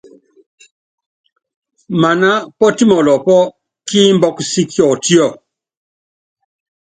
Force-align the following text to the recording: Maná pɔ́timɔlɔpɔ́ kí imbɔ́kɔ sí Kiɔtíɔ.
Maná 2.01 2.29
pɔ́timɔlɔpɔ́ 2.57 3.39
kí 3.87 3.99
imbɔ́kɔ 4.11 4.41
sí 4.51 4.61
Kiɔtíɔ. 4.71 5.25